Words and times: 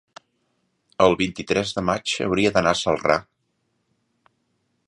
el 1.05 1.17
vint-i-tres 1.19 1.75
de 1.79 1.85
maig 1.91 2.15
hauria 2.27 2.55
d'anar 2.57 2.75
a 2.77 2.81
Celrà. 2.83 3.19